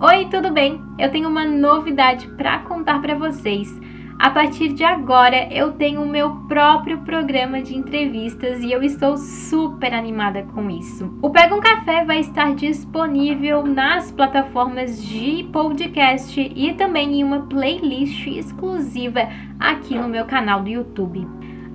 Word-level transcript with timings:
Oi, 0.00 0.26
tudo 0.26 0.52
bem? 0.52 0.80
Eu 0.96 1.10
tenho 1.10 1.28
uma 1.28 1.44
novidade 1.44 2.28
para 2.36 2.60
contar 2.60 3.02
para 3.02 3.16
vocês. 3.16 3.68
A 4.16 4.30
partir 4.30 4.72
de 4.72 4.84
agora, 4.84 5.52
eu 5.52 5.72
tenho 5.72 6.00
o 6.00 6.08
meu 6.08 6.36
próprio 6.46 6.98
programa 6.98 7.60
de 7.60 7.76
entrevistas 7.76 8.62
e 8.62 8.70
eu 8.70 8.80
estou 8.80 9.16
super 9.16 9.92
animada 9.92 10.44
com 10.54 10.70
isso. 10.70 11.12
O 11.20 11.30
Pega 11.30 11.52
um 11.52 11.60
Café 11.60 12.04
vai 12.04 12.20
estar 12.20 12.54
disponível 12.54 13.64
nas 13.64 14.12
plataformas 14.12 15.04
de 15.04 15.42
podcast 15.52 16.40
e 16.40 16.74
também 16.74 17.18
em 17.18 17.24
uma 17.24 17.48
playlist 17.48 18.24
exclusiva 18.28 19.28
aqui 19.58 19.96
no 19.96 20.08
meu 20.08 20.26
canal 20.26 20.62
do 20.62 20.68
YouTube. 20.68 21.26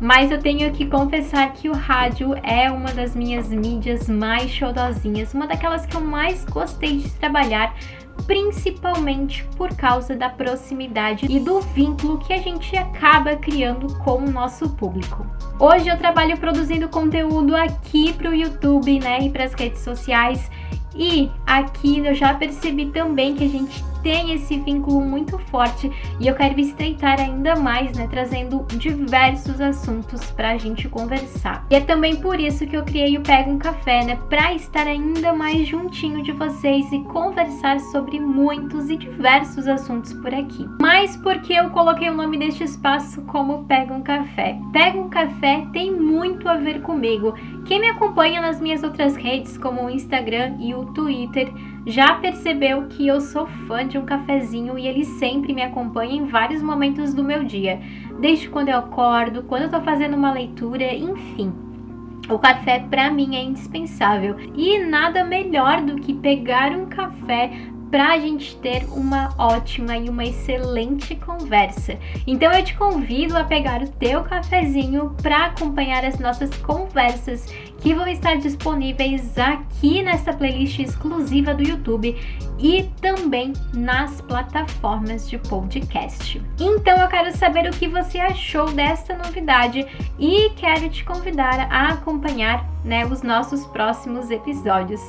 Mas 0.00 0.30
eu 0.30 0.38
tenho 0.38 0.70
que 0.72 0.86
confessar 0.86 1.52
que 1.52 1.68
o 1.68 1.72
rádio 1.72 2.34
é 2.42 2.70
uma 2.70 2.92
das 2.92 3.16
minhas 3.16 3.48
mídias 3.48 4.08
mais 4.08 4.50
chodozinhas, 4.50 5.34
uma 5.34 5.46
daquelas 5.46 5.84
que 5.84 5.96
eu 5.96 6.00
mais 6.00 6.44
gostei 6.44 6.98
de 6.98 7.10
trabalhar, 7.10 7.74
principalmente 8.26 9.44
por 9.56 9.74
causa 9.74 10.14
da 10.14 10.28
proximidade 10.28 11.26
e 11.28 11.40
do 11.40 11.60
vínculo 11.60 12.18
que 12.18 12.32
a 12.32 12.38
gente 12.38 12.76
acaba 12.76 13.34
criando 13.36 13.92
com 13.98 14.18
o 14.18 14.30
nosso 14.30 14.68
público. 14.70 15.26
Hoje 15.58 15.88
eu 15.88 15.98
trabalho 15.98 16.36
produzindo 16.36 16.88
conteúdo 16.88 17.56
aqui 17.56 18.12
para 18.12 18.30
o 18.30 18.34
YouTube, 18.34 19.00
né, 19.00 19.22
e 19.22 19.30
para 19.30 19.44
as 19.44 19.54
redes 19.54 19.80
sociais. 19.80 20.48
E 20.94 21.30
aqui 21.46 21.98
eu 21.98 22.14
já 22.14 22.34
percebi 22.34 22.86
também 22.86 23.34
que 23.34 23.44
a 23.44 23.48
gente 23.48 23.84
tem 24.02 24.32
esse 24.32 24.58
vínculo 24.58 25.00
muito 25.00 25.38
forte 25.38 25.90
e 26.20 26.26
eu 26.26 26.34
quero 26.34 26.58
estreitar 26.60 27.20
ainda 27.20 27.56
mais, 27.56 27.96
né, 27.96 28.06
trazendo 28.10 28.64
diversos 28.76 29.60
assuntos 29.60 30.30
para 30.30 30.50
a 30.50 30.58
gente 30.58 30.88
conversar. 30.88 31.66
E 31.70 31.74
é 31.74 31.80
também 31.80 32.16
por 32.16 32.38
isso 32.38 32.66
que 32.66 32.76
eu 32.76 32.84
criei 32.84 33.16
o 33.16 33.22
Pega 33.22 33.50
um 33.50 33.58
Café, 33.58 34.04
né, 34.04 34.18
para 34.28 34.54
estar 34.54 34.86
ainda 34.86 35.32
mais 35.32 35.66
juntinho 35.66 36.22
de 36.22 36.32
vocês 36.32 36.90
e 36.92 37.00
conversar 37.04 37.80
sobre 37.80 38.18
muitos 38.20 38.90
e 38.90 38.96
diversos 38.96 39.66
assuntos 39.66 40.12
por 40.12 40.34
aqui. 40.34 40.68
Mas 40.80 41.16
porque 41.16 41.52
eu 41.52 41.70
coloquei 41.70 42.08
o 42.08 42.14
nome 42.14 42.38
deste 42.38 42.64
espaço 42.64 43.22
como 43.22 43.64
Pega 43.64 43.94
um 43.94 44.02
Café? 44.02 44.58
Pega 44.72 44.98
um 44.98 45.08
Café 45.08 45.66
tem 45.72 45.92
muito 45.92 46.48
a 46.48 46.56
ver 46.56 46.80
comigo. 46.82 47.34
Quem 47.64 47.80
me 47.80 47.88
acompanha 47.88 48.40
nas 48.40 48.60
minhas 48.60 48.82
outras 48.82 49.16
redes, 49.16 49.58
como 49.58 49.84
o 49.84 49.90
Instagram 49.90 50.56
e 50.58 50.74
o 50.74 50.86
Twitter, 50.86 51.52
já 51.86 52.14
percebeu 52.14 52.86
que 52.88 53.06
eu 53.06 53.20
sou 53.20 53.46
fã 53.66 53.86
de 53.86 53.98
um 53.98 54.04
cafezinho 54.04 54.78
e 54.78 54.86
ele 54.86 55.04
sempre 55.04 55.54
me 55.54 55.62
acompanha 55.62 56.14
em 56.14 56.26
vários 56.26 56.62
momentos 56.62 57.14
do 57.14 57.24
meu 57.24 57.44
dia, 57.44 57.80
desde 58.20 58.48
quando 58.48 58.68
eu 58.68 58.78
acordo, 58.78 59.42
quando 59.44 59.62
eu 59.62 59.70
tô 59.70 59.80
fazendo 59.80 60.16
uma 60.16 60.32
leitura, 60.32 60.94
enfim. 60.94 61.52
O 62.28 62.38
café 62.38 62.80
para 62.80 63.10
mim 63.10 63.36
é 63.36 63.42
indispensável 63.42 64.36
e 64.54 64.78
nada 64.80 65.24
melhor 65.24 65.80
do 65.80 65.96
que 65.96 66.12
pegar 66.12 66.72
um 66.72 66.84
café 66.86 67.50
para 67.90 68.12
a 68.12 68.18
gente 68.18 68.56
ter 68.56 68.84
uma 68.90 69.34
ótima 69.38 69.96
e 69.96 70.08
uma 70.08 70.24
excelente 70.24 71.16
conversa. 71.16 71.98
Então 72.26 72.52
eu 72.52 72.62
te 72.62 72.76
convido 72.76 73.36
a 73.36 73.44
pegar 73.44 73.82
o 73.82 73.88
teu 73.88 74.22
cafezinho 74.22 75.14
para 75.22 75.46
acompanhar 75.46 76.04
as 76.04 76.18
nossas 76.18 76.54
conversas 76.58 77.46
que 77.78 77.94
vão 77.94 78.06
estar 78.08 78.36
disponíveis 78.36 79.38
aqui 79.38 80.02
nessa 80.02 80.32
playlist 80.32 80.78
exclusiva 80.80 81.54
do 81.54 81.62
YouTube 81.62 82.16
e 82.58 82.90
também 83.00 83.52
nas 83.72 84.20
plataformas 84.20 85.28
de 85.28 85.38
podcast. 85.38 86.42
Então 86.58 86.96
eu 86.98 87.08
quero 87.08 87.36
saber 87.36 87.68
o 87.68 87.72
que 87.72 87.88
você 87.88 88.18
achou 88.18 88.70
desta 88.72 89.16
novidade 89.16 89.86
e 90.18 90.50
quero 90.56 90.88
te 90.88 91.04
convidar 91.04 91.68
a 91.70 91.90
acompanhar 91.90 92.68
né, 92.84 93.06
os 93.06 93.22
nossos 93.22 93.66
próximos 93.66 94.30
episódios. 94.30 95.00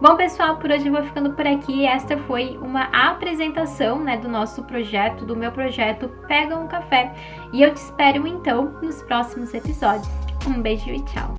Bom, 0.00 0.16
pessoal, 0.16 0.56
por 0.56 0.70
hoje 0.70 0.86
eu 0.86 0.92
vou 0.92 1.02
ficando 1.02 1.32
por 1.32 1.46
aqui. 1.46 1.86
Esta 1.86 2.16
foi 2.18 2.58
uma 2.60 2.84
apresentação 2.92 4.00
né, 4.00 4.16
do 4.16 4.28
nosso 4.28 4.62
projeto, 4.64 5.24
do 5.24 5.36
meu 5.36 5.52
projeto 5.52 6.08
Pega 6.26 6.56
um 6.56 6.66
Café. 6.66 7.12
E 7.52 7.62
eu 7.62 7.72
te 7.72 7.78
espero 7.78 8.26
então 8.26 8.76
nos 8.82 9.02
próximos 9.02 9.54
episódios. 9.54 10.08
Um 10.46 10.60
beijo 10.60 10.90
e 10.90 11.00
tchau! 11.04 11.32